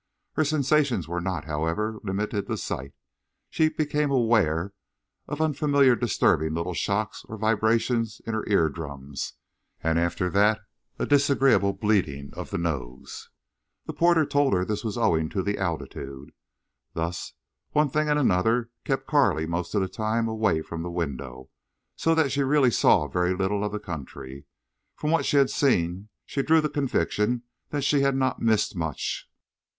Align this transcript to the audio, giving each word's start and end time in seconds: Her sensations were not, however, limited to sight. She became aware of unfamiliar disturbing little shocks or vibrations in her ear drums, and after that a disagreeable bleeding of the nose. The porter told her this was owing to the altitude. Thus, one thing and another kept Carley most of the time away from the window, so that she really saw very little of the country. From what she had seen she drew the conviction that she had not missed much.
Her 0.33 0.43
sensations 0.43 1.07
were 1.07 1.21
not, 1.21 1.45
however, 1.45 1.99
limited 2.03 2.47
to 2.47 2.57
sight. 2.57 2.93
She 3.51 3.69
became 3.69 4.09
aware 4.09 4.73
of 5.27 5.39
unfamiliar 5.39 5.95
disturbing 5.95 6.55
little 6.55 6.73
shocks 6.73 7.23
or 7.25 7.37
vibrations 7.37 8.19
in 8.25 8.33
her 8.33 8.43
ear 8.47 8.67
drums, 8.67 9.33
and 9.79 9.99
after 9.99 10.27
that 10.31 10.59
a 10.97 11.05
disagreeable 11.05 11.73
bleeding 11.73 12.31
of 12.33 12.49
the 12.49 12.57
nose. 12.57 13.29
The 13.85 13.93
porter 13.93 14.25
told 14.25 14.53
her 14.55 14.65
this 14.65 14.83
was 14.83 14.97
owing 14.97 15.29
to 15.29 15.43
the 15.43 15.59
altitude. 15.59 16.33
Thus, 16.93 17.33
one 17.69 17.91
thing 17.91 18.09
and 18.09 18.17
another 18.17 18.71
kept 18.83 19.05
Carley 19.05 19.45
most 19.45 19.75
of 19.75 19.81
the 19.81 19.87
time 19.87 20.27
away 20.27 20.63
from 20.63 20.81
the 20.81 20.89
window, 20.89 21.51
so 21.95 22.15
that 22.15 22.31
she 22.31 22.41
really 22.41 22.71
saw 22.71 23.07
very 23.07 23.35
little 23.35 23.63
of 23.63 23.71
the 23.71 23.77
country. 23.79 24.45
From 24.95 25.11
what 25.11 25.25
she 25.27 25.37
had 25.37 25.51
seen 25.51 26.09
she 26.25 26.41
drew 26.41 26.59
the 26.59 26.69
conviction 26.69 27.43
that 27.69 27.83
she 27.83 28.01
had 28.01 28.15
not 28.15 28.41
missed 28.41 28.75
much. 28.75 29.29